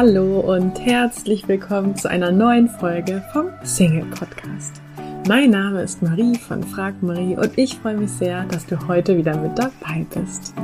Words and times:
Hallo 0.00 0.38
und 0.38 0.78
herzlich 0.78 1.48
willkommen 1.48 1.96
zu 1.96 2.08
einer 2.08 2.30
neuen 2.30 2.68
Folge 2.68 3.20
vom 3.32 3.50
Single 3.64 4.04
Podcast. 4.04 4.80
Mein 5.26 5.50
Name 5.50 5.82
ist 5.82 6.02
Marie 6.02 6.36
von 6.36 6.62
Frag 6.62 7.02
Marie 7.02 7.36
und 7.36 7.58
ich 7.58 7.74
freue 7.78 7.96
mich 7.96 8.12
sehr, 8.12 8.44
dass 8.44 8.64
du 8.64 8.86
heute 8.86 9.16
wieder 9.16 9.36
mit 9.36 9.58
dabei 9.58 10.06
bist. 10.14 10.54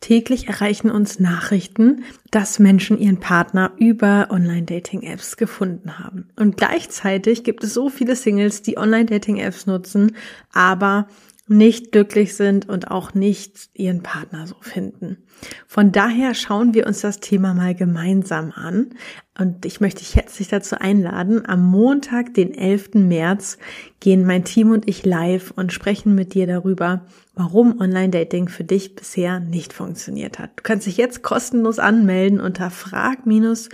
Täglich 0.00 0.46
erreichen 0.46 0.90
uns 0.90 1.18
Nachrichten, 1.18 2.04
dass 2.30 2.58
Menschen 2.58 2.98
ihren 2.98 3.18
Partner 3.18 3.72
über 3.78 4.26
Online-Dating-Apps 4.28 5.38
gefunden 5.38 5.98
haben. 5.98 6.28
Und 6.36 6.58
gleichzeitig 6.58 7.44
gibt 7.44 7.64
es 7.64 7.72
so 7.72 7.88
viele 7.88 8.14
Singles, 8.14 8.60
die 8.60 8.76
Online-Dating-Apps 8.76 9.64
nutzen, 9.64 10.14
aber 10.52 11.08
nicht 11.52 11.92
glücklich 11.92 12.34
sind 12.34 12.68
und 12.68 12.90
auch 12.90 13.14
nicht 13.14 13.70
ihren 13.74 14.02
Partner 14.02 14.46
so 14.46 14.56
finden. 14.60 15.18
Von 15.66 15.92
daher 15.92 16.34
schauen 16.34 16.74
wir 16.74 16.86
uns 16.86 17.00
das 17.00 17.20
Thema 17.20 17.54
mal 17.54 17.74
gemeinsam 17.74 18.52
an. 18.52 18.90
Und 19.38 19.64
ich 19.64 19.80
möchte 19.80 20.00
dich 20.00 20.14
herzlich 20.14 20.48
dazu 20.48 20.76
einladen. 20.78 21.48
Am 21.48 21.62
Montag, 21.70 22.34
den 22.34 22.52
11. 22.52 22.94
März, 22.94 23.56
gehen 23.98 24.26
mein 24.26 24.44
Team 24.44 24.70
und 24.70 24.86
ich 24.88 25.06
live 25.06 25.52
und 25.56 25.72
sprechen 25.72 26.14
mit 26.14 26.34
dir 26.34 26.46
darüber, 26.46 27.06
warum 27.34 27.80
Online-Dating 27.80 28.48
für 28.48 28.64
dich 28.64 28.94
bisher 28.94 29.40
nicht 29.40 29.72
funktioniert 29.72 30.38
hat. 30.38 30.50
Du 30.56 30.62
kannst 30.62 30.86
dich 30.86 30.98
jetzt 30.98 31.22
kostenlos 31.22 31.78
anmelden 31.78 32.40
unter 32.40 32.70
frag-marie.de 32.70 33.70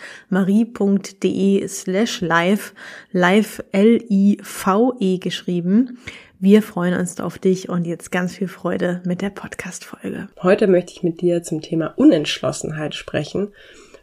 slash 1.67 2.21
live, 2.21 2.73
live 3.11 3.65
L-I-V-E 3.73 5.19
geschrieben. 5.19 5.99
Wir 6.41 6.63
freuen 6.63 6.95
uns 6.95 7.19
auf 7.19 7.39
dich 7.39 7.69
und 7.69 7.85
jetzt 7.85 8.13
ganz 8.13 8.37
viel 8.37 8.47
Freude 8.47 9.03
mit 9.05 9.23
der 9.23 9.31
Podcast-Folge. 9.31 10.29
Heute 10.41 10.69
möchte 10.69 10.93
ich 10.93 11.03
mit 11.03 11.21
dir 11.21 11.43
zum 11.43 11.63
Thema 11.63 11.95
Unentschlossenheit 11.97 12.95
sprechen, 12.95 13.49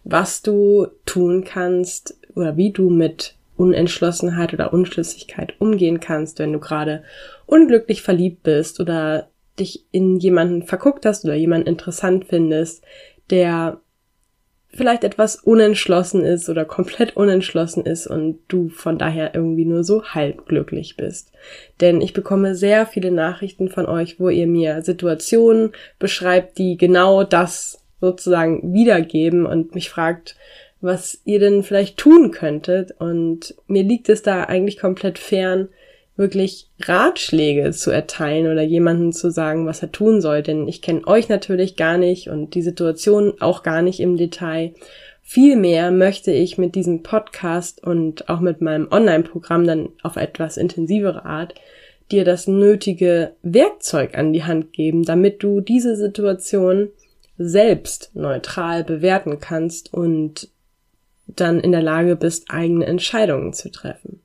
was 0.04 0.42
du 0.42 0.88
tun 1.06 1.46
kannst 1.46 2.18
oder 2.36 2.58
wie 2.58 2.72
du 2.72 2.90
mit 2.90 3.36
Unentschlossenheit 3.56 4.54
oder 4.54 4.74
Unschlüssigkeit 4.74 5.54
umgehen 5.60 6.02
kannst, 6.02 6.40
wenn 6.40 6.52
du 6.52 6.60
gerade 6.60 7.04
unglücklich 7.46 8.02
verliebt 8.02 8.44
bist 8.44 8.82
oder 8.82 9.30
dich 9.58 9.86
in 9.92 10.18
jemanden 10.18 10.64
verguckt 10.64 11.06
hast 11.06 11.24
oder 11.24 11.36
jemanden 11.36 11.68
interessant 11.68 12.26
findest, 12.26 12.84
der 13.30 13.80
vielleicht 14.76 15.04
etwas 15.04 15.38
unentschlossen 15.38 16.24
ist 16.26 16.50
oder 16.50 16.66
komplett 16.66 17.16
unentschlossen 17.16 17.86
ist 17.86 18.08
und 18.08 18.40
du 18.48 18.70
von 18.70 18.98
daher 18.98 19.34
irgendwie 19.34 19.66
nur 19.66 19.84
so 19.84 20.04
halb 20.04 20.46
glücklich 20.46 20.98
bist. 20.98 21.32
Denn 21.82 22.02
ich 22.02 22.14
bekomme 22.14 22.56
sehr 22.56 22.86
viele 22.86 23.12
Nachrichten 23.12 23.70
von 23.70 23.86
euch, 23.86 24.20
wo 24.20 24.30
ihr 24.30 24.48
mir 24.48 24.82
Situationen 24.82 25.72
beschreibt, 25.98 26.58
die 26.58 26.78
genau 26.78 27.24
das 27.24 27.82
sozusagen 28.02 28.74
wiedergeben 28.74 29.46
und 29.46 29.74
mich 29.76 29.90
fragt, 29.90 30.36
was 30.82 31.20
ihr 31.24 31.40
denn 31.40 31.64
vielleicht 31.64 31.98
tun 31.98 32.32
könntet. 32.32 32.92
Und 33.00 33.56
mir 33.68 33.84
liegt 33.84 34.10
es 34.10 34.22
da 34.22 34.44
eigentlich 34.44 34.78
komplett 34.78 35.18
fern, 35.18 35.70
wirklich 36.18 36.70
Ratschläge 36.82 37.72
zu 37.72 37.92
erteilen 37.92 38.52
oder 38.52 38.62
jemanden 38.62 39.12
zu 39.12 39.30
sagen, 39.30 39.66
was 39.66 39.82
er 39.82 39.92
tun 39.92 40.22
soll. 40.22 40.42
Denn 40.42 40.68
ich 40.68 40.82
kenne 40.82 41.06
euch 41.08 41.30
natürlich 41.30 41.76
gar 41.76 41.98
nicht 41.98 42.30
und 42.30 42.56
die 42.56 42.62
Situation 42.62 43.34
auch 43.40 43.64
gar 43.64 43.82
nicht 43.82 44.00
im 44.00 44.18
Detail. 44.18 44.74
Vielmehr 45.22 45.92
möchte 45.92 46.32
ich 46.32 46.58
mit 46.58 46.76
diesem 46.76 47.02
Podcast 47.02 47.84
und 47.84 48.30
auch 48.30 48.40
mit 48.40 48.62
meinem 48.62 48.88
Online-Programm 48.92 49.66
dann 49.66 49.90
auf 50.04 50.16
etwas 50.16 50.58
intensivere 50.58 51.26
Art 51.26 51.56
dir 52.12 52.24
das 52.24 52.48
nötige 52.48 53.32
Werkzeug 53.42 54.16
an 54.16 54.34
die 54.34 54.44
Hand 54.44 54.74
geben, 54.74 55.04
damit 55.04 55.42
du 55.42 55.62
diese 55.62 55.96
Situation 55.96 56.90
selbst 57.38 58.12
neutral 58.14 58.84
bewerten 58.84 59.40
kannst 59.40 59.94
und 59.94 60.50
dann 61.28 61.60
in 61.60 61.72
der 61.72 61.82
Lage 61.82 62.16
bist, 62.16 62.52
eigene 62.52 62.86
Entscheidungen 62.86 63.54
zu 63.54 63.72
treffen. 63.72 64.22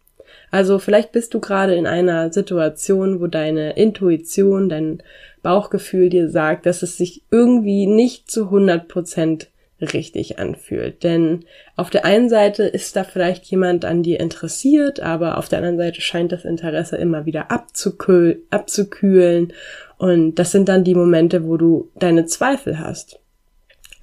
Also 0.50 0.78
vielleicht 0.78 1.12
bist 1.12 1.34
du 1.34 1.40
gerade 1.40 1.74
in 1.74 1.86
einer 1.86 2.32
Situation, 2.32 3.20
wo 3.20 3.26
deine 3.26 3.76
Intuition, 3.76 4.68
dein 4.68 5.02
Bauchgefühl 5.42 6.10
dir 6.10 6.28
sagt, 6.28 6.66
dass 6.66 6.82
es 6.82 6.96
sich 6.96 7.22
irgendwie 7.30 7.86
nicht 7.86 8.30
zu 8.30 8.44
100 8.46 8.88
Prozent 8.88 9.48
richtig 9.80 10.38
anfühlt. 10.38 11.02
Denn 11.02 11.44
auf 11.76 11.90
der 11.90 12.04
einen 12.04 12.28
Seite 12.28 12.64
ist 12.64 12.96
da 12.96 13.04
vielleicht 13.04 13.46
jemand 13.46 13.84
an 13.84 14.02
dir 14.02 14.20
interessiert, 14.20 15.00
aber 15.00 15.38
auf 15.38 15.48
der 15.48 15.58
anderen 15.58 15.78
Seite 15.78 16.00
scheint 16.00 16.32
das 16.32 16.44
Interesse 16.44 16.96
immer 16.96 17.26
wieder 17.26 17.50
abzukühl 17.50 18.42
abzukühlen. 18.50 19.52
Und 19.96 20.34
das 20.34 20.52
sind 20.52 20.68
dann 20.68 20.84
die 20.84 20.94
Momente, 20.94 21.46
wo 21.46 21.56
du 21.56 21.90
deine 21.98 22.26
Zweifel 22.26 22.78
hast. 22.78 23.20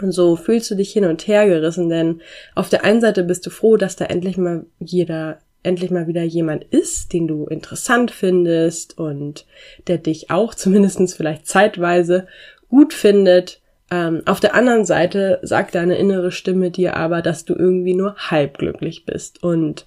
Und 0.02 0.12
so 0.12 0.36
fühlst 0.36 0.69
du 0.69 0.75
dich 0.75 0.94
hin 0.94 1.06
und 1.06 1.28
her 1.28 1.47
gerissen, 1.47 1.90
denn 1.90 2.22
auf 2.53 2.69
der 2.69 2.84
einen 2.84 3.02
Seite 3.02 3.24
bist 3.24 3.46
du 3.46 3.50
froh, 3.50 3.78
dass 3.78 3.96
da 3.96 4.06
endlich 4.06 4.38
mal 4.38 4.66
jeder 4.80 5.40
endlich 5.63 5.91
mal 5.91 6.07
wieder 6.07 6.23
jemand 6.23 6.63
ist, 6.66 7.13
den 7.13 7.28
du 7.28 7.45
interessant 7.45 8.12
findest 8.12 8.97
und 8.97 9.45
der 9.88 9.97
dich 9.97 10.31
auch 10.31 10.53
zumindestens 10.56 11.13
vielleicht 11.13 11.47
zeitweise 11.47 12.28
gut 12.69 12.94
findet. 12.94 13.62
Ähm, 13.90 14.22
auf 14.25 14.40
der 14.40 14.53
anderen 14.53 14.85
Seite 14.85 15.40
sagt 15.44 15.75
deine 15.75 15.97
innere 15.97 16.31
Stimme 16.31 16.72
dir 16.72 16.97
aber, 16.97 17.22
dass 17.22 17.45
du 17.45 17.53
irgendwie 17.53 17.94
nur 17.94 18.16
halb 18.16 18.57
glücklich 18.57 19.06
bist. 19.06 19.44
Und 19.44 19.85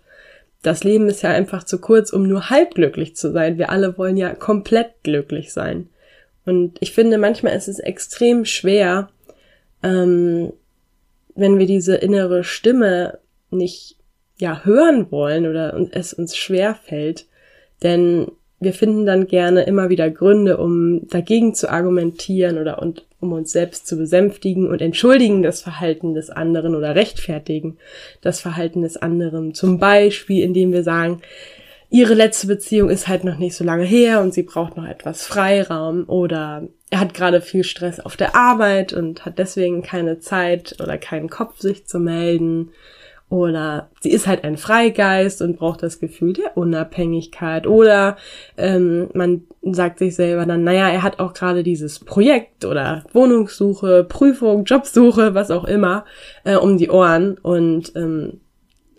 das 0.62 0.84
Leben 0.84 1.08
ist 1.08 1.22
ja 1.22 1.31
einfach 1.31 1.64
zu 1.64 1.81
kurz, 1.81 2.12
um 2.12 2.26
nur 2.26 2.50
halb 2.50 2.75
glücklich 2.75 3.16
zu 3.16 3.32
sein. 3.32 3.58
Wir 3.58 3.70
alle 3.70 3.97
wollen 3.97 4.16
ja 4.16 4.34
komplett 4.34 5.02
glücklich 5.02 5.52
sein. 5.52 5.88
Und 6.44 6.78
ich 6.81 6.92
finde, 6.92 7.19
manchmal 7.19 7.54
ist 7.56 7.69
es 7.69 7.78
extrem 7.78 8.44
schwer, 8.44 9.10
ähm, 9.82 10.52
wenn 11.34 11.58
wir 11.58 11.66
diese 11.66 11.97
innere 11.97 12.44
Stimme 12.44 13.19
nicht 13.50 13.97
ja 14.40 14.64
hören 14.64 15.10
wollen 15.10 15.46
oder 15.46 15.78
es 15.92 16.12
uns 16.12 16.36
schwer 16.36 16.74
fällt, 16.74 17.26
denn 17.82 18.26
wir 18.60 18.74
finden 18.74 19.06
dann 19.06 19.26
gerne 19.26 19.62
immer 19.62 19.88
wieder 19.88 20.10
Gründe, 20.10 20.58
um 20.58 21.08
dagegen 21.08 21.54
zu 21.54 21.70
argumentieren 21.70 22.58
oder 22.58 22.80
und, 22.80 23.06
um 23.18 23.32
uns 23.32 23.52
selbst 23.52 23.86
zu 23.86 23.96
besänftigen 23.96 24.68
und 24.68 24.82
entschuldigen 24.82 25.42
das 25.42 25.62
Verhalten 25.62 26.12
des 26.12 26.28
anderen 26.28 26.74
oder 26.74 26.94
rechtfertigen 26.94 27.78
das 28.20 28.40
Verhalten 28.40 28.82
des 28.82 28.98
anderen. 28.98 29.54
Zum 29.54 29.78
Beispiel, 29.78 30.44
indem 30.44 30.72
wir 30.72 30.82
sagen, 30.82 31.22
ihre 31.88 32.12
letzte 32.12 32.48
Beziehung 32.48 32.90
ist 32.90 33.08
halt 33.08 33.24
noch 33.24 33.38
nicht 33.38 33.56
so 33.56 33.64
lange 33.64 33.84
her 33.84 34.20
und 34.20 34.34
sie 34.34 34.42
braucht 34.42 34.76
noch 34.76 34.86
etwas 34.86 35.24
Freiraum 35.24 36.04
oder 36.06 36.68
er 36.90 37.00
hat 37.00 37.14
gerade 37.14 37.40
viel 37.40 37.64
Stress 37.64 37.98
auf 37.98 38.16
der 38.16 38.36
Arbeit 38.36 38.92
und 38.92 39.24
hat 39.24 39.38
deswegen 39.38 39.82
keine 39.82 40.18
Zeit 40.18 40.76
oder 40.82 40.98
keinen 40.98 41.30
Kopf, 41.30 41.60
sich 41.60 41.86
zu 41.86 41.98
melden 41.98 42.72
oder 43.30 43.91
sie 44.00 44.10
ist 44.10 44.26
halt 44.26 44.42
ein 44.42 44.56
Freigeist 44.56 45.41
und 45.41 45.56
braucht 45.56 45.84
das 45.84 46.00
Gefühl 46.00 46.32
der 46.32 46.56
Unabhängigkeit. 46.56 47.68
Oder 47.68 48.16
ähm, 48.56 49.08
man 49.14 49.42
sagt 49.62 50.00
sich 50.00 50.16
selber 50.16 50.44
dann, 50.46 50.64
naja, 50.64 50.88
er 50.88 51.04
hat 51.04 51.20
auch 51.20 51.32
gerade 51.32 51.62
dieses 51.62 52.00
Projekt 52.00 52.64
oder 52.64 53.04
Wohnungssuche, 53.12 54.02
Prüfung, 54.02 54.64
Jobsuche, 54.64 55.32
was 55.34 55.52
auch 55.52 55.64
immer, 55.64 56.04
äh, 56.42 56.56
um 56.56 56.76
die 56.76 56.90
Ohren 56.90 57.38
und 57.38 57.92
ähm, 57.94 58.40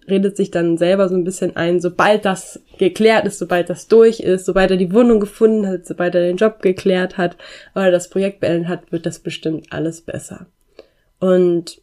redet 0.07 0.37
sich 0.37 0.49
dann 0.49 0.77
selber 0.77 1.09
so 1.09 1.15
ein 1.15 1.25
bisschen 1.25 1.57
ein, 1.57 1.81
sobald 1.81 2.23
das 2.23 2.61
geklärt 2.77 3.25
ist, 3.25 3.37
sobald 3.37 3.69
das 3.69 3.89
durch 3.89 4.21
ist, 4.21 4.45
sobald 4.45 4.71
er 4.71 4.77
die 4.77 4.93
Wohnung 4.93 5.19
gefunden 5.19 5.67
hat, 5.67 5.85
sobald 5.85 6.15
er 6.15 6.21
den 6.21 6.37
Job 6.37 6.61
geklärt 6.61 7.17
hat 7.17 7.35
oder 7.75 7.91
das 7.91 8.09
Projekt 8.09 8.39
beendet 8.39 8.69
hat, 8.69 8.91
wird 8.93 9.05
das 9.05 9.19
bestimmt 9.19 9.67
alles 9.71 9.99
besser. 9.99 10.47
Und 11.19 11.81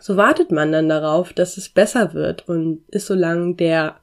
so 0.00 0.16
wartet 0.16 0.50
man 0.50 0.72
dann 0.72 0.88
darauf, 0.88 1.32
dass 1.32 1.56
es 1.56 1.68
besser 1.68 2.14
wird 2.14 2.48
und 2.48 2.82
ist 2.88 3.06
so 3.06 3.14
lang 3.14 3.56
der 3.56 3.96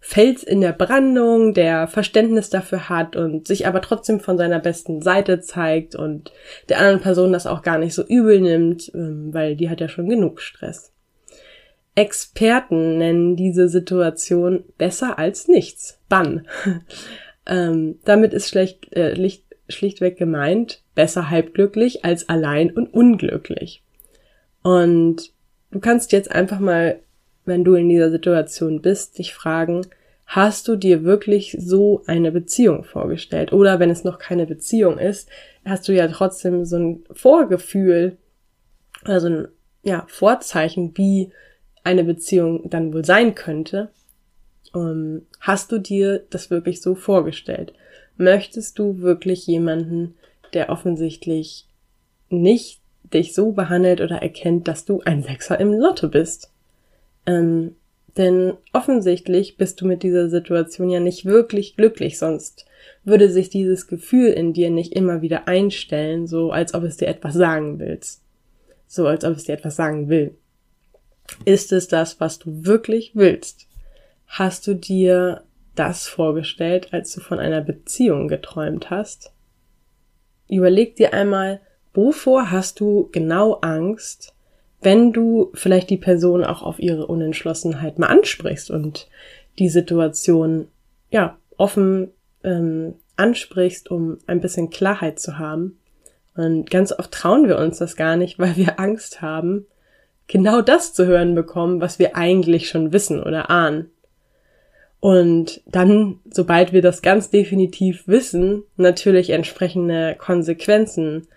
Fels 0.00 0.44
in 0.44 0.60
der 0.60 0.72
Brandung, 0.72 1.52
der 1.52 1.88
Verständnis 1.88 2.48
dafür 2.48 2.88
hat 2.88 3.16
und 3.16 3.48
sich 3.48 3.66
aber 3.66 3.80
trotzdem 3.80 4.20
von 4.20 4.38
seiner 4.38 4.60
besten 4.60 5.02
Seite 5.02 5.40
zeigt 5.40 5.96
und 5.96 6.32
der 6.68 6.78
anderen 6.78 7.00
Person 7.00 7.32
das 7.32 7.46
auch 7.46 7.62
gar 7.62 7.78
nicht 7.78 7.94
so 7.94 8.04
übel 8.06 8.40
nimmt, 8.40 8.92
ähm, 8.94 9.34
weil 9.34 9.56
die 9.56 9.68
hat 9.68 9.80
ja 9.80 9.88
schon 9.88 10.08
genug 10.08 10.40
Stress. 10.40 10.92
Experten 11.96 12.98
nennen 12.98 13.36
diese 13.36 13.68
Situation 13.68 14.64
besser 14.78 15.18
als 15.18 15.48
nichts. 15.48 15.98
Bann. 16.08 16.46
ähm, 17.46 17.98
damit 18.04 18.32
ist 18.34 18.48
schlecht, 18.48 18.92
äh, 18.92 19.16
schlichtweg 19.68 20.18
gemeint, 20.18 20.82
besser 20.94 21.30
halbglücklich 21.30 22.04
als 22.04 22.28
allein 22.28 22.70
und 22.70 22.92
unglücklich. 22.92 23.82
Und 24.62 25.32
Du 25.70 25.80
kannst 25.80 26.12
jetzt 26.12 26.30
einfach 26.30 26.58
mal, 26.58 27.00
wenn 27.44 27.64
du 27.64 27.74
in 27.74 27.88
dieser 27.88 28.10
Situation 28.10 28.82
bist, 28.82 29.18
dich 29.18 29.34
fragen, 29.34 29.86
hast 30.26 30.68
du 30.68 30.76
dir 30.76 31.04
wirklich 31.04 31.56
so 31.58 32.02
eine 32.06 32.32
Beziehung 32.32 32.84
vorgestellt? 32.84 33.52
Oder 33.52 33.78
wenn 33.78 33.90
es 33.90 34.04
noch 34.04 34.18
keine 34.18 34.46
Beziehung 34.46 34.98
ist, 34.98 35.28
hast 35.64 35.86
du 35.88 35.92
ja 35.92 36.08
trotzdem 36.08 36.64
so 36.64 36.76
ein 36.76 37.04
Vorgefühl, 37.12 38.16
also 39.04 39.28
ein 39.28 39.48
ja, 39.82 40.04
Vorzeichen, 40.08 40.96
wie 40.96 41.30
eine 41.84 42.04
Beziehung 42.04 42.68
dann 42.68 42.92
wohl 42.92 43.04
sein 43.04 43.34
könnte. 43.34 43.90
Um, 44.72 44.82
ähm, 44.82 45.26
hast 45.40 45.70
du 45.70 45.78
dir 45.78 46.24
das 46.30 46.50
wirklich 46.50 46.82
so 46.82 46.96
vorgestellt? 46.96 47.72
Möchtest 48.16 48.78
du 48.78 49.00
wirklich 49.00 49.46
jemanden, 49.46 50.16
der 50.52 50.70
offensichtlich 50.70 51.66
nicht 52.28 52.80
dich 53.12 53.34
so 53.34 53.52
behandelt 53.52 54.00
oder 54.00 54.16
erkennt, 54.16 54.68
dass 54.68 54.84
du 54.84 55.00
ein 55.04 55.22
Sechser 55.22 55.58
im 55.60 55.72
Lotto 55.72 56.08
bist. 56.08 56.50
Ähm, 57.26 57.76
denn 58.16 58.54
offensichtlich 58.72 59.56
bist 59.56 59.80
du 59.80 59.86
mit 59.86 60.02
dieser 60.02 60.28
Situation 60.30 60.88
ja 60.88 61.00
nicht 61.00 61.26
wirklich 61.26 61.76
glücklich, 61.76 62.18
sonst 62.18 62.64
würde 63.04 63.30
sich 63.30 63.50
dieses 63.50 63.86
Gefühl 63.86 64.28
in 64.28 64.52
dir 64.52 64.70
nicht 64.70 64.94
immer 64.94 65.20
wieder 65.20 65.48
einstellen, 65.48 66.26
so 66.26 66.50
als 66.50 66.72
ob 66.74 66.82
es 66.84 66.96
dir 66.96 67.08
etwas 67.08 67.34
sagen 67.34 67.78
willst. 67.78 68.22
So 68.86 69.06
als 69.06 69.24
ob 69.24 69.36
es 69.36 69.44
dir 69.44 69.52
etwas 69.52 69.76
sagen 69.76 70.08
will. 70.08 70.34
Ist 71.44 71.72
es 71.72 71.88
das, 71.88 72.20
was 72.20 72.38
du 72.38 72.64
wirklich 72.64 73.12
willst? 73.14 73.66
Hast 74.26 74.66
du 74.66 74.74
dir 74.74 75.42
das 75.74 76.08
vorgestellt, 76.08 76.92
als 76.92 77.12
du 77.14 77.20
von 77.20 77.38
einer 77.38 77.60
Beziehung 77.60 78.28
geträumt 78.28 78.90
hast? 78.90 79.32
Überleg 80.48 80.96
dir 80.96 81.12
einmal, 81.12 81.60
wovor 81.96 82.50
hast 82.50 82.80
du 82.80 83.08
genau 83.12 83.54
Angst, 83.62 84.34
wenn 84.80 85.12
du 85.12 85.50
vielleicht 85.54 85.90
die 85.90 85.96
Person 85.96 86.44
auch 86.44 86.62
auf 86.62 86.78
ihre 86.78 87.06
Unentschlossenheit 87.06 87.98
mal 87.98 88.08
ansprichst 88.08 88.70
und 88.70 89.08
die 89.58 89.68
Situation 89.68 90.68
ja 91.10 91.38
offen 91.56 92.12
ähm, 92.44 92.94
ansprichst, 93.16 93.90
um 93.90 94.18
ein 94.26 94.40
bisschen 94.40 94.70
Klarheit 94.70 95.18
zu 95.18 95.38
haben. 95.38 95.78
Und 96.36 96.70
ganz 96.70 96.92
oft 96.92 97.10
trauen 97.12 97.48
wir 97.48 97.58
uns 97.58 97.78
das 97.78 97.96
gar 97.96 98.16
nicht, 98.16 98.38
weil 98.38 98.56
wir 98.56 98.78
Angst 98.78 99.22
haben, 99.22 99.66
genau 100.28 100.60
das 100.60 100.92
zu 100.92 101.06
hören 101.06 101.34
bekommen, 101.34 101.80
was 101.80 101.98
wir 101.98 102.16
eigentlich 102.16 102.68
schon 102.68 102.92
wissen 102.92 103.22
oder 103.22 103.50
ahnen. 103.50 103.90
Und 105.00 105.62
dann, 105.66 106.20
sobald 106.30 106.72
wir 106.72 106.82
das 106.82 107.00
ganz 107.02 107.30
definitiv 107.30 108.08
wissen, 108.08 108.64
natürlich 108.76 109.30
entsprechende 109.30 110.16
Konsequenzen 110.18 111.28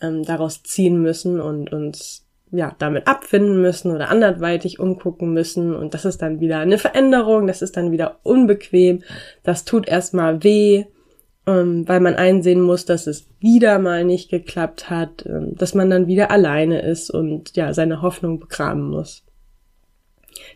ähm, 0.00 0.22
daraus 0.24 0.62
ziehen 0.62 1.00
müssen 1.02 1.40
und 1.40 1.72
uns 1.72 2.26
ja 2.52 2.74
damit 2.78 3.06
abfinden 3.06 3.60
müssen 3.60 3.92
oder 3.92 4.08
anderweitig 4.08 4.80
umgucken 4.80 5.32
müssen. 5.32 5.74
Und 5.74 5.94
das 5.94 6.04
ist 6.04 6.22
dann 6.22 6.40
wieder 6.40 6.58
eine 6.58 6.78
Veränderung, 6.78 7.46
das 7.46 7.62
ist 7.62 7.76
dann 7.76 7.92
wieder 7.92 8.18
unbequem, 8.22 9.02
das 9.42 9.64
tut 9.64 9.88
erstmal 9.88 10.42
weh 10.42 10.84
ähm, 11.46 11.88
weil 11.88 12.00
man 12.00 12.14
einsehen 12.14 12.60
muss, 12.60 12.84
dass 12.84 13.06
es 13.06 13.26
wieder 13.40 13.78
mal 13.78 14.04
nicht 14.04 14.30
geklappt 14.30 14.90
hat, 14.90 15.24
ähm, 15.26 15.54
dass 15.56 15.74
man 15.74 15.90
dann 15.90 16.06
wieder 16.06 16.30
alleine 16.30 16.82
ist 16.82 17.10
und 17.10 17.56
ja, 17.56 17.72
seine 17.72 18.02
Hoffnung 18.02 18.40
begraben 18.40 18.88
muss. 18.90 19.24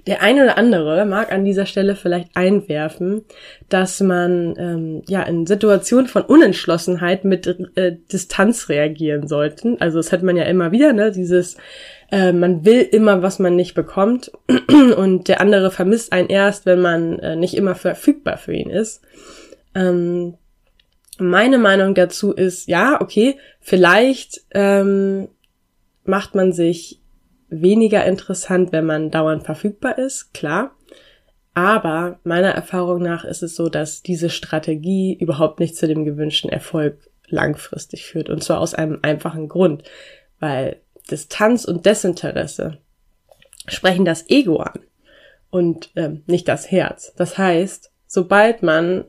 Der 0.06 0.22
eine 0.22 0.44
oder 0.44 0.58
andere 0.58 1.04
mag 1.06 1.32
an 1.32 1.44
dieser 1.44 1.66
Stelle 1.66 1.96
vielleicht 1.96 2.36
einwerfen, 2.36 3.24
dass 3.68 4.00
man 4.00 4.54
ähm, 4.58 5.02
ja 5.08 5.22
in 5.22 5.46
Situationen 5.46 6.06
von 6.06 6.22
Unentschlossenheit 6.22 7.24
mit 7.24 7.46
äh, 7.76 7.96
Distanz 8.12 8.68
reagieren 8.68 9.28
sollten. 9.28 9.80
Also 9.80 9.98
das 9.98 10.12
hat 10.12 10.22
man 10.22 10.36
ja 10.36 10.44
immer 10.44 10.72
wieder, 10.72 10.92
ne? 10.92 11.10
Dieses 11.10 11.56
äh, 12.10 12.32
man 12.32 12.64
will 12.64 12.80
immer, 12.80 13.22
was 13.22 13.38
man 13.38 13.56
nicht 13.56 13.74
bekommt 13.74 14.30
und 14.96 15.28
der 15.28 15.40
andere 15.40 15.70
vermisst 15.70 16.12
einen 16.12 16.28
erst, 16.28 16.66
wenn 16.66 16.80
man 16.80 17.18
äh, 17.18 17.36
nicht 17.36 17.54
immer 17.54 17.74
verfügbar 17.74 18.36
für 18.36 18.52
ihn 18.52 18.70
ist. 18.70 19.02
Ähm, 19.74 20.34
meine 21.18 21.58
Meinung 21.58 21.94
dazu 21.94 22.32
ist, 22.32 22.68
ja, 22.68 23.00
okay, 23.00 23.36
vielleicht 23.60 24.42
ähm, 24.52 25.28
macht 26.04 26.34
man 26.34 26.52
sich 26.52 27.00
weniger 27.48 28.04
interessant, 28.04 28.72
wenn 28.72 28.86
man 28.86 29.10
dauernd 29.10 29.44
verfügbar 29.44 29.98
ist, 29.98 30.32
klar. 30.34 30.76
Aber 31.54 32.18
meiner 32.24 32.50
Erfahrung 32.50 33.02
nach 33.02 33.24
ist 33.24 33.42
es 33.42 33.54
so, 33.54 33.68
dass 33.68 34.02
diese 34.02 34.28
Strategie 34.28 35.16
überhaupt 35.18 35.60
nicht 35.60 35.76
zu 35.76 35.86
dem 35.86 36.04
gewünschten 36.04 36.50
Erfolg 36.50 36.98
langfristig 37.28 38.06
führt. 38.06 38.28
Und 38.28 38.42
zwar 38.42 38.60
aus 38.60 38.74
einem 38.74 38.98
einfachen 39.02 39.48
Grund, 39.48 39.84
weil 40.40 40.80
Distanz 41.10 41.64
und 41.64 41.86
Desinteresse 41.86 42.78
sprechen 43.68 44.04
das 44.04 44.28
Ego 44.28 44.56
an 44.58 44.80
und 45.50 45.90
ähm, 45.96 46.22
nicht 46.26 46.48
das 46.48 46.70
Herz. 46.70 47.14
Das 47.16 47.38
heißt, 47.38 47.92
sobald 48.06 48.62
man 48.62 49.04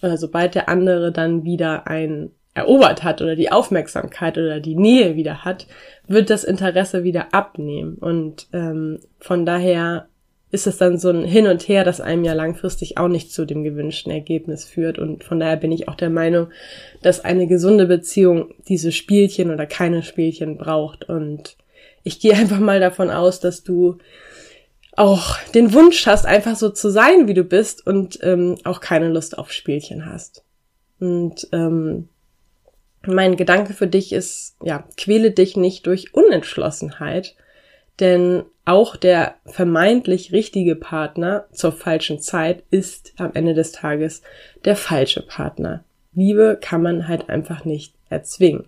oder 0.00 0.16
sobald 0.16 0.54
der 0.54 0.68
andere 0.68 1.10
dann 1.10 1.42
wieder 1.42 1.88
ein 1.88 2.30
erobert 2.58 3.02
hat 3.02 3.22
oder 3.22 3.36
die 3.36 3.50
Aufmerksamkeit 3.50 4.36
oder 4.38 4.60
die 4.60 4.76
Nähe 4.76 5.16
wieder 5.16 5.44
hat, 5.44 5.66
wird 6.06 6.30
das 6.30 6.44
Interesse 6.44 7.04
wieder 7.04 7.32
abnehmen. 7.32 7.94
Und 7.94 8.48
ähm, 8.52 9.00
von 9.18 9.46
daher 9.46 10.08
ist 10.50 10.66
es 10.66 10.78
dann 10.78 10.98
so 10.98 11.10
ein 11.10 11.24
Hin 11.24 11.46
und 11.46 11.68
Her, 11.68 11.84
das 11.84 12.00
einem 12.00 12.24
ja 12.24 12.32
langfristig 12.32 12.96
auch 12.96 13.08
nicht 13.08 13.32
zu 13.32 13.44
dem 13.44 13.64
gewünschten 13.64 14.10
Ergebnis 14.10 14.64
führt. 14.64 14.98
Und 14.98 15.24
von 15.24 15.38
daher 15.38 15.56
bin 15.56 15.72
ich 15.72 15.88
auch 15.88 15.94
der 15.94 16.10
Meinung, 16.10 16.48
dass 17.02 17.24
eine 17.24 17.46
gesunde 17.46 17.86
Beziehung 17.86 18.54
diese 18.66 18.92
Spielchen 18.92 19.50
oder 19.50 19.66
keine 19.66 20.02
Spielchen 20.02 20.56
braucht. 20.56 21.08
Und 21.08 21.56
ich 22.02 22.20
gehe 22.20 22.34
einfach 22.36 22.60
mal 22.60 22.80
davon 22.80 23.10
aus, 23.10 23.40
dass 23.40 23.62
du 23.62 23.98
auch 24.96 25.38
den 25.54 25.72
Wunsch 25.74 26.06
hast, 26.06 26.26
einfach 26.26 26.56
so 26.56 26.70
zu 26.70 26.90
sein, 26.90 27.28
wie 27.28 27.34
du 27.34 27.44
bist 27.44 27.86
und 27.86 28.18
ähm, 28.22 28.56
auch 28.64 28.80
keine 28.80 29.08
Lust 29.08 29.38
auf 29.38 29.52
Spielchen 29.52 30.06
hast. 30.06 30.42
Und 30.98 31.46
ähm, 31.52 32.08
mein 33.06 33.36
Gedanke 33.36 33.72
für 33.72 33.86
dich 33.86 34.12
ist, 34.12 34.56
ja, 34.62 34.84
quäle 34.96 35.30
dich 35.30 35.56
nicht 35.56 35.86
durch 35.86 36.14
Unentschlossenheit, 36.14 37.36
denn 38.00 38.44
auch 38.64 38.96
der 38.96 39.36
vermeintlich 39.46 40.32
richtige 40.32 40.76
Partner 40.76 41.46
zur 41.52 41.72
falschen 41.72 42.20
Zeit 42.20 42.62
ist 42.70 43.14
am 43.16 43.32
Ende 43.34 43.54
des 43.54 43.72
Tages 43.72 44.22
der 44.64 44.76
falsche 44.76 45.22
Partner. 45.22 45.84
Liebe 46.12 46.58
kann 46.60 46.82
man 46.82 47.08
halt 47.08 47.28
einfach 47.28 47.64
nicht 47.64 47.94
erzwingen. 48.10 48.64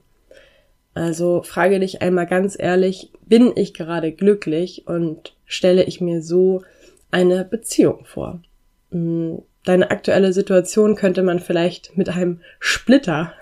Also 0.95 1.43
frage 1.43 1.79
dich 1.81 2.03
einmal 2.03 2.27
ganz 2.27 2.57
ehrlich, 2.59 3.13
bin 3.27 3.53
ich 3.55 3.75
gerade 3.75 4.13
glücklich 4.13 4.87
und 4.87 5.35
stelle 5.45 5.85
ich 5.85 6.01
mir 6.01 6.23
so 6.23 6.63
eine 7.11 7.45
Beziehung 7.45 8.05
vor? 8.05 8.41
Hm, 8.91 9.43
deine 9.65 9.91
aktuelle 9.91 10.33
Situation 10.33 10.97
könnte 10.97 11.23
man 11.23 11.39
vielleicht 11.39 11.97
mit 11.97 12.09
einem 12.09 12.41
Splitter 12.59 13.33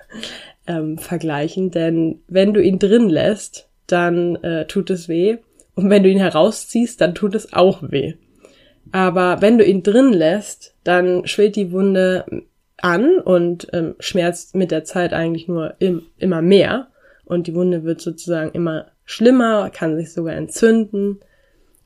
ähm, 0.68 0.98
vergleichen, 0.98 1.72
denn 1.72 2.20
wenn 2.28 2.54
du 2.54 2.62
ihn 2.62 2.78
drin 2.78 3.08
lässt, 3.08 3.68
dann 3.88 4.36
äh, 4.44 4.66
tut 4.66 4.90
es 4.90 5.08
weh 5.08 5.38
und 5.74 5.90
wenn 5.90 6.02
du 6.02 6.10
ihn 6.10 6.18
herausziehst, 6.18 7.00
dann 7.00 7.14
tut 7.14 7.34
es 7.34 7.52
auch 7.52 7.82
weh. 7.82 8.14
Aber 8.92 9.40
wenn 9.40 9.58
du 9.58 9.64
ihn 9.64 9.82
drin 9.82 10.12
lässt, 10.12 10.74
dann 10.84 11.26
schwillt 11.26 11.56
die 11.56 11.72
Wunde 11.72 12.24
an 12.76 13.18
und 13.18 13.68
ähm, 13.72 13.96
schmerzt 13.98 14.54
mit 14.54 14.70
der 14.70 14.84
Zeit 14.84 15.12
eigentlich 15.12 15.48
nur 15.48 15.74
im, 15.78 16.02
immer 16.16 16.42
mehr 16.42 16.88
und 17.24 17.46
die 17.46 17.54
Wunde 17.54 17.84
wird 17.84 18.00
sozusagen 18.00 18.52
immer 18.52 18.86
schlimmer, 19.04 19.70
kann 19.70 19.96
sich 19.96 20.12
sogar 20.12 20.34
entzünden. 20.34 21.20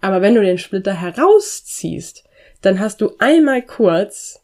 Aber 0.00 0.20
wenn 0.22 0.34
du 0.34 0.42
den 0.42 0.58
Splitter 0.58 0.94
herausziehst, 0.94 2.24
dann 2.60 2.78
hast 2.78 3.00
du 3.00 3.12
einmal 3.18 3.62
kurz 3.62 4.40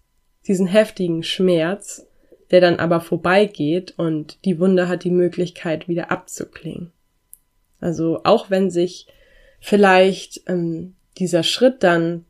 diesen 0.46 0.66
heftigen 0.66 1.22
Schmerz, 1.22 2.07
der 2.50 2.60
dann 2.60 2.78
aber 2.78 3.00
vorbeigeht 3.00 3.94
und 3.96 4.38
die 4.44 4.58
Wunde 4.58 4.88
hat 4.88 5.04
die 5.04 5.10
Möglichkeit 5.10 5.88
wieder 5.88 6.10
abzuklingen. 6.10 6.92
Also 7.80 8.20
auch 8.24 8.50
wenn 8.50 8.70
sich 8.70 9.06
vielleicht 9.60 10.42
ähm, 10.46 10.94
dieser 11.18 11.42
Schritt 11.42 11.82
dann 11.82 12.24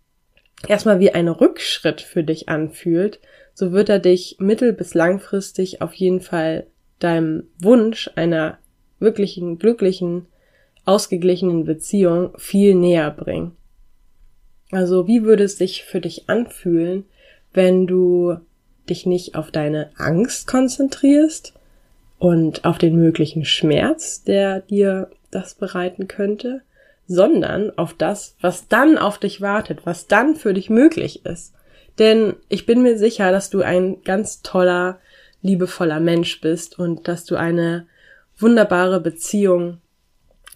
erstmal 0.66 1.00
wie 1.00 1.12
ein 1.12 1.28
Rückschritt 1.28 2.00
für 2.00 2.24
dich 2.24 2.48
anfühlt, 2.48 3.20
so 3.54 3.72
wird 3.72 3.88
er 3.88 3.98
dich 3.98 4.36
mittel- 4.38 4.72
bis 4.72 4.94
langfristig 4.94 5.82
auf 5.82 5.94
jeden 5.94 6.20
Fall 6.20 6.66
deinem 6.98 7.44
Wunsch 7.60 8.10
einer 8.16 8.58
wirklichen, 8.98 9.58
glücklichen, 9.58 10.26
ausgeglichenen 10.84 11.64
Beziehung 11.64 12.32
viel 12.38 12.74
näher 12.74 13.10
bringen. 13.10 13.56
Also 14.70 15.06
wie 15.06 15.22
würde 15.22 15.44
es 15.44 15.58
sich 15.58 15.84
für 15.84 16.00
dich 16.00 16.28
anfühlen, 16.28 17.04
wenn 17.52 17.86
du 17.86 18.36
dich 18.90 19.06
nicht 19.06 19.34
auf 19.34 19.50
deine 19.50 19.90
Angst 19.96 20.46
konzentrierst 20.46 21.54
und 22.18 22.64
auf 22.64 22.78
den 22.78 22.96
möglichen 22.96 23.44
Schmerz, 23.44 24.22
der 24.22 24.60
dir 24.60 25.10
das 25.30 25.54
bereiten 25.54 26.08
könnte, 26.08 26.62
sondern 27.06 27.76
auf 27.78 27.94
das, 27.94 28.36
was 28.40 28.68
dann 28.68 28.98
auf 28.98 29.18
dich 29.18 29.40
wartet, 29.40 29.80
was 29.84 30.06
dann 30.06 30.36
für 30.36 30.52
dich 30.52 30.68
möglich 30.68 31.24
ist. 31.24 31.54
Denn 31.98 32.36
ich 32.48 32.66
bin 32.66 32.82
mir 32.82 32.98
sicher, 32.98 33.32
dass 33.32 33.50
du 33.50 33.62
ein 33.62 34.02
ganz 34.04 34.42
toller, 34.42 35.00
liebevoller 35.42 36.00
Mensch 36.00 36.40
bist 36.40 36.78
und 36.78 37.08
dass 37.08 37.24
du 37.24 37.36
eine 37.36 37.86
wunderbare 38.38 39.00
Beziehung 39.00 39.78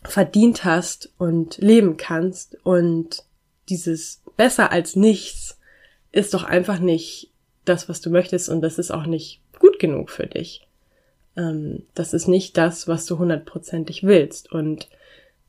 verdient 0.05 0.65
hast 0.65 1.13
und 1.19 1.59
leben 1.59 1.97
kannst 1.97 2.57
und 2.65 3.25
dieses 3.69 4.21
besser 4.37 4.73
als 4.73 4.97
nichts 4.97 5.59
ist 6.11 6.35
doch 6.35 6.45
einfach 6.45 6.79
nicht 6.79 7.32
das, 7.65 7.89
was 7.89 8.01
du 8.01 8.11
möchtest 8.11 8.49
und 8.49 8.61
das 8.61 8.79
ist 8.79 8.91
auch 8.91 9.07
nicht 9.07 9.41
gut 9.59 9.79
genug 9.79 10.11
für 10.11 10.27
dich. 10.27 10.67
Ähm, 11.37 11.85
das 11.95 12.15
ist 12.15 12.29
nicht 12.29 12.57
das, 12.57 12.89
was 12.89 13.07
du 13.07 13.19
hundertprozentig 13.19 14.05
willst 14.05 14.53
und 14.53 14.89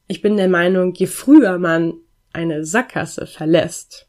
ich 0.08 0.22
bin 0.22 0.38
der 0.38 0.50
Meinung, 0.50 0.94
je 0.94 1.08
früher 1.08 1.58
man 1.58 1.94
eine 2.34 2.66
Sackgasse 2.66 3.26
verlässt, 3.26 4.08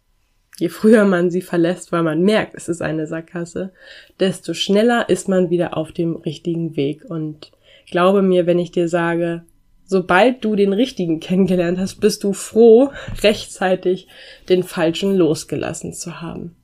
je 0.58 0.68
früher 0.68 1.04
man 1.04 1.30
sie 1.30 1.42
verlässt, 1.42 1.92
weil 1.92 2.02
man 2.02 2.22
merkt, 2.22 2.54
es 2.54 2.68
ist 2.68 2.82
eine 2.82 3.06
Sackgasse, 3.06 3.72
desto 4.20 4.54
schneller 4.54 5.08
ist 5.08 5.28
man 5.28 5.50
wieder 5.50 5.76
auf 5.76 5.92
dem 5.92 6.16
richtigen 6.16 6.76
Weg 6.76 7.04
und 7.04 7.52
glaube 7.90 8.22
mir, 8.22 8.46
wenn 8.46 8.58
ich 8.58 8.72
dir 8.72 8.88
sage, 8.88 9.44
sobald 9.84 10.44
du 10.44 10.56
den 10.56 10.72
richtigen 10.72 11.20
kennengelernt 11.20 11.78
hast, 11.78 11.96
bist 11.96 12.24
du 12.24 12.32
froh, 12.32 12.90
rechtzeitig 13.22 14.08
den 14.48 14.62
falschen 14.62 15.14
losgelassen 15.14 15.92
zu 15.92 16.20
haben. 16.20 16.56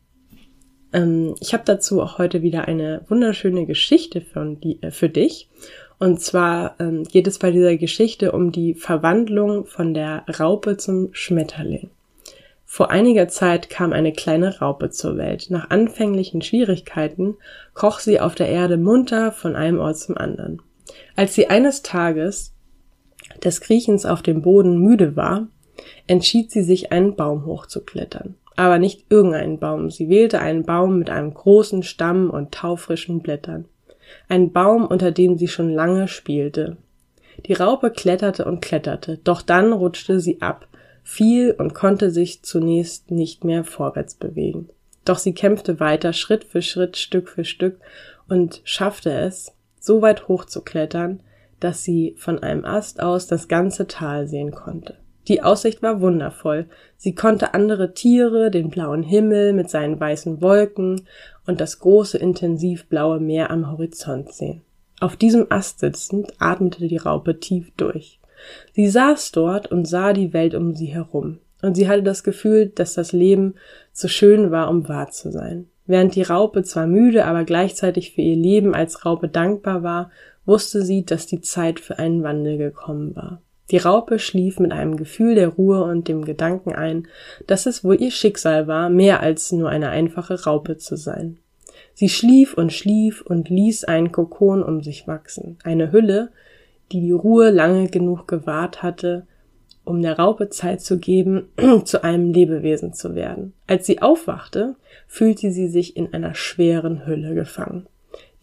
Ähm, 0.93 1.35
ich 1.41 1.53
habe 1.53 1.65
dazu 1.67 2.01
auch 2.03 2.19
heute 2.19 2.43
wieder 2.43 2.69
eine 2.69 3.03
wunderschöne 3.09 3.67
Geschichte 3.67 4.21
von 4.21 4.61
die, 4.61 4.83
äh, 4.83 4.91
für 4.91 5.09
dich. 5.09 5.49
Und 5.99 6.21
zwar 6.21 6.77
ähm, 6.81 7.05
geht 7.05 7.27
es 7.27 7.39
bei 7.39 7.51
dieser 7.51 7.77
Geschichte 7.77 8.33
um 8.33 8.53
die 8.53 8.75
Verwandlung 8.75 9.67
von 9.67 9.93
der 9.93 10.25
Raupe 10.39 10.77
zum 10.77 11.11
Schmetterling. 11.13 11.91
Vor 12.65 12.91
einiger 12.91 13.29
Zeit 13.29 13.69
kam 13.69 13.93
eine 13.93 14.13
kleine 14.13 14.61
Raupe 14.61 14.91
zur 14.91 15.17
Welt. 15.17 15.49
Nach 15.51 15.71
anfänglichen 15.71 16.41
Schwierigkeiten 16.41 17.37
kroch 17.75 17.99
sie 17.99 18.21
auf 18.21 18.35
der 18.35 18.49
Erde 18.49 18.77
munter 18.77 19.33
von 19.33 19.57
einem 19.57 19.81
Ort 19.81 19.99
zum 19.99 20.17
anderen. 20.17 20.63
Als 21.17 21.35
sie 21.35 21.51
eines 21.51 21.83
Tages 21.83 22.55
des 23.43 23.61
Kriechens 23.61 24.07
auf 24.07 24.23
dem 24.23 24.43
Boden 24.43 24.79
müde 24.79 25.17
war, 25.17 25.49
entschied 26.07 26.51
sie 26.51 26.63
sich, 26.63 26.93
einen 26.93 27.17
Baum 27.17 27.45
hochzuklettern. 27.45 28.37
Aber 28.57 28.79
nicht 28.79 29.07
irgendeinen 29.09 29.59
Baum. 29.59 29.91
Sie 29.91 30.09
wählte 30.09 30.41
einen 30.41 30.65
Baum 30.65 30.99
mit 30.99 31.11
einem 31.11 31.33
großen 31.33 31.83
Stamm 31.83 32.31
und 32.31 32.53
taufrischen 32.53 33.21
Blättern. 33.21 33.67
Ein 34.29 34.53
Baum, 34.53 34.87
unter 34.87 35.13
dem 35.13 35.39
sie 35.39 35.49
schon 35.49 35.73
lange 35.73 36.09
spielte. 36.09 36.77
Die 37.47 37.53
Raupe 37.55 37.91
kletterte 37.91 38.45
und 38.45 38.61
kletterte, 38.61 39.19
doch 39.25 39.43
dann 39.43 39.73
rutschte 39.73 40.21
sie 40.21 40.43
ab, 40.43 40.67
fiel 41.03 41.55
und 41.57 41.75
konnte 41.75 42.11
sich 42.11 42.43
zunächst 42.43 43.11
nicht 43.11 43.45
mehr 43.45 43.65
vorwärts 43.65 44.15
bewegen. 44.15 44.69
Doch 45.05 45.19
sie 45.19 45.33
kämpfte 45.33 45.81
weiter, 45.81 46.13
Schritt 46.13 46.45
für 46.45 46.61
Schritt, 46.61 46.97
Stück 46.97 47.29
für 47.29 47.45
Stück 47.45 47.79
und 48.29 48.61
schaffte 48.65 49.13
es, 49.13 49.53
so 49.81 50.03
weit 50.03 50.29
hochzuklettern, 50.29 51.21
dass 51.59 51.85
sie 51.85 52.15
von 52.19 52.43
einem 52.43 52.65
Ast 52.65 53.03
aus 53.03 53.27
das 53.27 53.49
ganze 53.49 53.87
Tal 53.87 54.27
sehen 54.29 54.51
konnte. 54.51 54.97
Die 55.31 55.45
Aussicht 55.45 55.81
war 55.81 56.01
wundervoll. 56.01 56.67
Sie 56.97 57.15
konnte 57.15 57.55
andere 57.55 57.95
Tiere, 57.95 58.51
den 58.51 58.69
blauen 58.69 59.05
Himmel 59.05 59.53
mit 59.53 59.71
seinen 59.71 60.01
weißen 60.01 60.43
Wolken 60.43 61.03
und 61.47 61.61
das 61.61 61.79
große 61.79 62.19
intensiv 62.19 62.89
blaue 62.89 63.21
Meer 63.21 63.53
am 63.53 63.71
Horizont 63.71 64.35
sehen. 64.35 64.63
Auf 64.99 65.15
diesem 65.15 65.47
Ast 65.49 65.79
sitzend 65.79 66.33
atmete 66.41 66.89
die 66.89 66.97
Raupe 66.97 67.39
tief 67.39 67.71
durch. 67.77 68.19
Sie 68.73 68.89
saß 68.89 69.31
dort 69.31 69.71
und 69.71 69.87
sah 69.87 70.15
die 70.15 70.33
Welt 70.33 70.57
um 70.57 70.75
sie 70.75 70.87
herum, 70.87 71.39
und 71.63 71.77
sie 71.77 71.89
hatte 71.89 72.03
das 72.03 72.25
Gefühl, 72.25 72.67
dass 72.67 72.95
das 72.95 73.13
Leben 73.13 73.55
zu 73.93 74.09
schön 74.09 74.51
war, 74.51 74.69
um 74.69 74.89
wahr 74.89 75.13
zu 75.13 75.31
sein. 75.31 75.69
Während 75.87 76.17
die 76.17 76.23
Raupe 76.23 76.65
zwar 76.65 76.89
müde, 76.89 77.25
aber 77.25 77.45
gleichzeitig 77.45 78.15
für 78.15 78.21
ihr 78.23 78.37
Leben 78.37 78.75
als 78.75 79.07
Raupe 79.07 79.29
dankbar 79.29 79.85
war, 79.85 80.11
wusste 80.45 80.83
sie, 80.83 81.05
dass 81.05 81.29
die 81.29 81.41
Zeit 81.41 81.79
für 81.79 82.01
einen 82.01 82.25
Wandel 82.25 82.59
gekommen 82.59 83.15
war. 83.15 83.41
Die 83.71 83.79
Raupe 83.79 84.19
schlief 84.19 84.59
mit 84.59 84.73
einem 84.73 84.97
Gefühl 84.97 85.37
der 85.37 85.49
Ruhe 85.49 85.85
und 85.85 86.09
dem 86.09 86.25
Gedanken 86.25 86.75
ein, 86.75 87.07
dass 87.47 87.67
es 87.67 87.85
wohl 87.85 88.01
ihr 88.01 88.11
Schicksal 88.11 88.67
war, 88.67 88.91
mehr 88.91 89.21
als 89.21 89.53
nur 89.53 89.69
eine 89.69 89.91
einfache 89.91 90.45
Raupe 90.45 90.77
zu 90.77 90.97
sein. 90.97 91.39
Sie 91.95 92.09
schlief 92.09 92.55
und 92.55 92.73
schlief 92.73 93.23
und 93.23 93.49
ließ 93.49 93.85
einen 93.85 94.11
Kokon 94.11 94.63
um 94.63 94.83
sich 94.83 95.07
wachsen, 95.07 95.59
eine 95.63 95.93
Hülle, 95.93 96.31
die 96.93 97.01
die 97.01 97.13
Ruhe 97.13 97.51
lange 97.51 97.89
genug 97.89 98.27
gewahrt 98.27 98.83
hatte, 98.83 99.27
um 99.85 100.03
der 100.03 100.19
Raupe 100.19 100.51
Zeit 100.51 100.81
zu 100.81 100.99
geben, 100.99 101.49
zu 101.85 102.03
einem 102.03 102.33
Lebewesen 102.33 102.93
zu 102.93 103.15
werden. 103.15 103.53
Als 103.67 103.87
sie 103.87 104.03
aufwachte, 104.03 104.77
fühlte 105.07 105.53
sie 105.53 105.69
sich 105.69 105.97
in 105.97 106.13
einer 106.13 106.35
schweren 106.35 107.07
Hülle 107.07 107.35
gefangen 107.35 107.87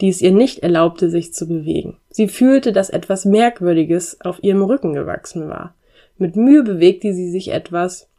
die 0.01 0.09
es 0.09 0.21
ihr 0.21 0.31
nicht 0.31 0.59
erlaubte, 0.59 1.09
sich 1.09 1.33
zu 1.33 1.47
bewegen. 1.47 1.97
Sie 2.09 2.27
fühlte, 2.27 2.71
dass 2.71 2.89
etwas 2.89 3.25
Merkwürdiges 3.25 4.21
auf 4.21 4.43
ihrem 4.43 4.63
Rücken 4.63 4.93
gewachsen 4.93 5.49
war. 5.49 5.73
Mit 6.17 6.35
Mühe 6.35 6.63
bewegte 6.63 7.13
sie 7.13 7.29
sich 7.29 7.51
etwas, 7.51 8.09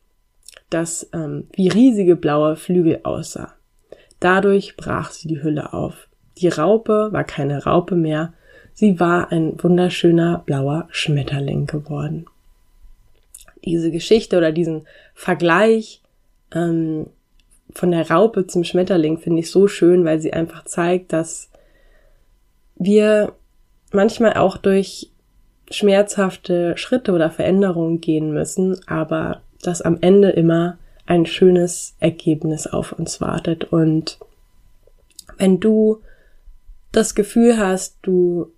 das 0.70 1.08
ähm, 1.12 1.48
wie 1.52 1.68
riesige 1.68 2.16
blaue 2.16 2.56
Flügel 2.56 3.00
aussah. 3.02 3.54
Dadurch 4.20 4.76
brach 4.76 5.10
sie 5.10 5.28
die 5.28 5.42
Hülle 5.42 5.72
auf. 5.72 6.08
Die 6.38 6.48
Raupe 6.48 7.08
war 7.10 7.24
keine 7.24 7.64
Raupe 7.64 7.94
mehr, 7.94 8.32
sie 8.74 9.00
war 9.00 9.32
ein 9.32 9.62
wunderschöner 9.62 10.42
blauer 10.44 10.88
Schmetterling 10.90 11.66
geworden. 11.66 12.26
Diese 13.64 13.90
Geschichte 13.90 14.38
oder 14.38 14.52
diesen 14.52 14.86
Vergleich 15.14 16.02
ähm, 16.54 17.06
von 17.72 17.90
der 17.90 18.08
Raupe 18.08 18.46
zum 18.46 18.64
Schmetterling 18.64 19.18
finde 19.18 19.40
ich 19.40 19.50
so 19.50 19.66
schön, 19.68 20.04
weil 20.04 20.20
sie 20.20 20.32
einfach 20.32 20.64
zeigt, 20.64 21.12
dass 21.12 21.50
wir 22.78 23.34
manchmal 23.92 24.34
auch 24.34 24.56
durch 24.56 25.10
schmerzhafte 25.70 26.76
Schritte 26.76 27.12
oder 27.12 27.30
Veränderungen 27.30 28.00
gehen 28.00 28.32
müssen, 28.32 28.80
aber 28.86 29.42
dass 29.62 29.82
am 29.82 29.98
Ende 30.00 30.30
immer 30.30 30.78
ein 31.06 31.26
schönes 31.26 31.94
Ergebnis 32.00 32.66
auf 32.66 32.92
uns 32.92 33.20
wartet. 33.20 33.64
Und 33.64 34.18
wenn 35.36 35.60
du 35.60 36.02
das 36.92 37.14
Gefühl 37.14 37.58
hast, 37.58 37.98
du 38.02 38.52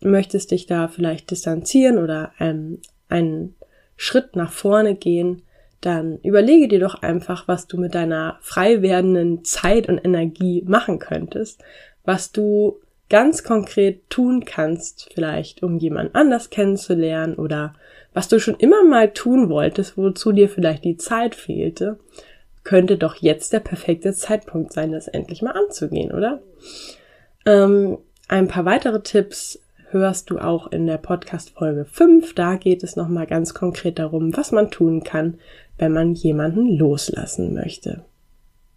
möchtest 0.00 0.50
dich 0.50 0.66
da 0.66 0.88
vielleicht 0.88 1.30
distanzieren 1.30 1.98
oder 1.98 2.32
ähm, 2.38 2.78
einen 3.08 3.54
Schritt 3.96 4.36
nach 4.36 4.52
vorne 4.52 4.94
gehen, 4.94 5.42
dann 5.80 6.18
überlege 6.18 6.68
dir 6.68 6.80
doch 6.80 7.02
einfach, 7.02 7.48
was 7.48 7.66
du 7.66 7.78
mit 7.78 7.94
deiner 7.94 8.38
frei 8.40 8.82
werdenden 8.82 9.44
Zeit 9.44 9.88
und 9.88 9.98
Energie 9.98 10.62
machen 10.66 10.98
könntest, 10.98 11.62
was 12.04 12.32
du 12.32 12.78
ganz 13.08 13.42
konkret 13.42 14.08
tun 14.10 14.44
kannst, 14.44 15.10
vielleicht 15.14 15.62
um 15.62 15.78
jemand 15.78 16.14
anders 16.14 16.50
kennenzulernen 16.50 17.34
oder 17.34 17.74
was 18.12 18.28
du 18.28 18.40
schon 18.40 18.56
immer 18.56 18.84
mal 18.84 19.12
tun 19.12 19.48
wolltest, 19.48 19.96
wozu 19.96 20.32
dir 20.32 20.48
vielleicht 20.48 20.84
die 20.84 20.96
Zeit 20.96 21.34
fehlte, 21.34 21.98
könnte 22.64 22.98
doch 22.98 23.16
jetzt 23.16 23.52
der 23.52 23.60
perfekte 23.60 24.12
Zeitpunkt 24.12 24.72
sein, 24.72 24.92
das 24.92 25.08
endlich 25.08 25.40
mal 25.42 25.52
anzugehen, 25.52 26.12
oder? 26.12 26.42
Ähm, 27.46 27.98
ein 28.28 28.48
paar 28.48 28.64
weitere 28.64 29.00
Tipps 29.00 29.60
hörst 29.90 30.28
du 30.30 30.38
auch 30.38 30.70
in 30.70 30.86
der 30.86 30.98
Podcast 30.98 31.50
Folge 31.50 31.86
5. 31.86 32.34
Da 32.34 32.56
geht 32.56 32.82
es 32.82 32.96
nochmal 32.96 33.26
ganz 33.26 33.54
konkret 33.54 33.98
darum, 33.98 34.36
was 34.36 34.52
man 34.52 34.70
tun 34.70 35.02
kann, 35.02 35.38
wenn 35.78 35.92
man 35.92 36.12
jemanden 36.12 36.76
loslassen 36.76 37.54
möchte. 37.54 38.04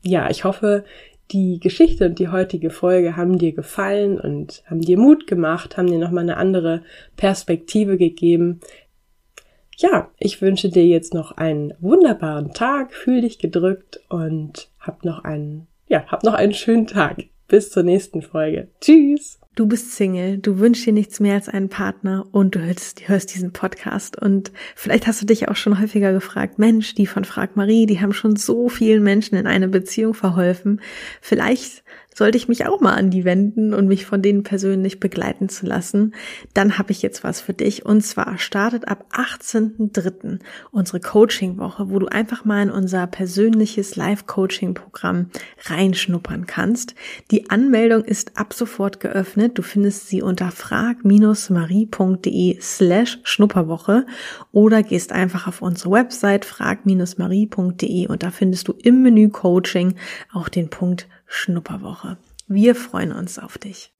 Ja, 0.03 0.29
ich 0.29 0.45
hoffe, 0.45 0.85
die 1.31 1.59
Geschichte 1.59 2.05
und 2.05 2.19
die 2.19 2.29
heutige 2.29 2.69
Folge 2.69 3.15
haben 3.15 3.37
dir 3.37 3.53
gefallen 3.53 4.19
und 4.19 4.63
haben 4.65 4.81
dir 4.81 4.97
Mut 4.97 5.27
gemacht, 5.27 5.77
haben 5.77 5.87
dir 5.87 5.99
nochmal 5.99 6.23
eine 6.23 6.37
andere 6.37 6.83
Perspektive 7.15 7.97
gegeben. 7.97 8.59
Ja, 9.77 10.11
ich 10.19 10.41
wünsche 10.41 10.69
dir 10.69 10.85
jetzt 10.85 11.13
noch 11.13 11.31
einen 11.31 11.73
wunderbaren 11.79 12.53
Tag, 12.53 12.93
fühl 12.93 13.21
dich 13.21 13.39
gedrückt 13.39 13.99
und 14.09 14.69
hab 14.79 15.03
noch 15.05 15.23
einen, 15.23 15.67
ja, 15.87 16.05
hab 16.07 16.23
noch 16.23 16.33
einen 16.33 16.53
schönen 16.53 16.87
Tag. 16.87 17.25
Bis 17.47 17.71
zur 17.71 17.83
nächsten 17.83 18.21
Folge. 18.21 18.69
Tschüss! 18.79 19.40
Du 19.53 19.67
bist 19.67 19.91
Single, 19.97 20.37
du 20.37 20.59
wünschst 20.59 20.85
dir 20.85 20.93
nichts 20.93 21.19
mehr 21.19 21.33
als 21.33 21.49
einen 21.49 21.67
Partner 21.67 22.25
und 22.31 22.55
du 22.55 22.61
hörst, 22.61 23.09
hörst, 23.09 23.35
diesen 23.35 23.51
Podcast 23.51 24.17
und 24.17 24.53
vielleicht 24.77 25.07
hast 25.07 25.21
du 25.21 25.25
dich 25.25 25.49
auch 25.49 25.57
schon 25.57 25.77
häufiger 25.81 26.13
gefragt, 26.13 26.57
Mensch, 26.57 26.95
die 26.95 27.05
von 27.05 27.25
Frag 27.25 27.57
Marie, 27.57 27.85
die 27.85 27.99
haben 27.99 28.13
schon 28.13 28.37
so 28.37 28.69
vielen 28.69 29.03
Menschen 29.03 29.35
in 29.35 29.47
eine 29.47 29.67
Beziehung 29.67 30.13
verholfen. 30.13 30.79
Vielleicht 31.19 31.83
sollte 32.13 32.37
ich 32.37 32.49
mich 32.49 32.65
auch 32.65 32.81
mal 32.81 32.93
an 32.93 33.09
die 33.09 33.23
wenden 33.23 33.73
und 33.73 33.87
mich 33.87 34.05
von 34.05 34.21
denen 34.21 34.43
persönlich 34.43 34.99
begleiten 34.99 35.47
zu 35.49 35.65
lassen, 35.65 36.13
dann 36.53 36.77
habe 36.77 36.91
ich 36.91 37.01
jetzt 37.01 37.23
was 37.23 37.39
für 37.39 37.53
dich. 37.53 37.85
Und 37.85 38.01
zwar 38.01 38.37
startet 38.37 38.89
ab 38.89 39.05
18.03. 39.13 40.39
unsere 40.71 40.99
Coaching-Woche, 40.99 41.89
wo 41.89 41.99
du 41.99 42.07
einfach 42.07 42.43
mal 42.43 42.63
in 42.63 42.69
unser 42.69 43.07
persönliches 43.07 43.95
Live-Coaching-Programm 43.95 45.27
reinschnuppern 45.63 46.47
kannst. 46.47 46.95
Die 47.31 47.49
Anmeldung 47.49 48.03
ist 48.03 48.37
ab 48.37 48.53
sofort 48.53 48.99
geöffnet. 48.99 49.57
Du 49.57 49.61
findest 49.61 50.09
sie 50.09 50.21
unter 50.21 50.51
frag-marie.de 50.51 52.59
slash 52.59 53.19
Schnupperwoche 53.23 54.05
oder 54.51 54.83
gehst 54.83 55.13
einfach 55.13 55.47
auf 55.47 55.61
unsere 55.61 55.91
Website 55.91 56.43
frag-marie.de 56.43 58.07
und 58.07 58.23
da 58.23 58.31
findest 58.31 58.67
du 58.67 58.73
im 58.73 59.01
Menü 59.01 59.29
Coaching 59.29 59.95
auch 60.33 60.49
den 60.49 60.69
Punkt 60.69 61.07
Schnupperwoche. 61.31 62.17
Wir 62.47 62.75
freuen 62.75 63.13
uns 63.13 63.39
auf 63.39 63.57
dich. 63.57 63.93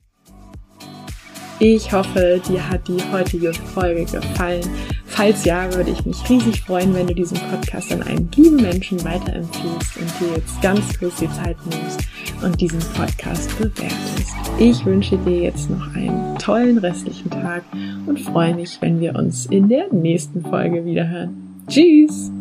Ich 1.59 1.93
hoffe, 1.93 2.41
dir 2.47 2.69
hat 2.69 2.87
die 2.87 2.99
heutige 3.11 3.53
Folge 3.53 4.03
gefallen. 4.05 4.67
Falls 5.05 5.45
ja, 5.45 5.73
würde 5.73 5.91
ich 5.91 6.05
mich 6.05 6.17
riesig 6.29 6.61
freuen, 6.61 6.93
wenn 6.93 7.07
du 7.07 7.13
diesen 7.13 7.37
Podcast 7.37 7.93
an 7.93 8.03
einen 8.03 8.29
lieben 8.35 8.57
Menschen 8.57 9.01
weiterempfiehlst 9.03 9.97
und 9.97 10.19
dir 10.19 10.35
jetzt 10.37 10.61
ganz 10.61 10.99
kurz 10.99 11.17
die 11.17 11.29
Zeit 11.29 11.57
nimmst 11.69 12.01
und 12.43 12.59
diesen 12.59 12.79
Podcast 12.95 13.55
bewertest. 13.59 14.33
Ich 14.57 14.83
wünsche 14.85 15.17
dir 15.19 15.43
jetzt 15.43 15.69
noch 15.69 15.93
einen 15.95 16.37
tollen 16.37 16.79
restlichen 16.79 17.29
Tag 17.29 17.63
und 18.07 18.19
freue 18.19 18.55
mich, 18.55 18.81
wenn 18.81 18.99
wir 18.99 19.15
uns 19.15 19.45
in 19.45 19.69
der 19.69 19.93
nächsten 19.93 20.41
Folge 20.41 20.83
wiederhören. 20.83 21.63
Tschüss! 21.67 22.31